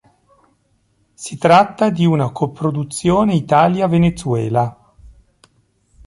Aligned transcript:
Si 1.13 1.37
tratta 1.37 1.91
di 1.91 2.07
una 2.07 2.31
coproduzione 2.31 3.35
Italia-Venezuela. 3.35 4.75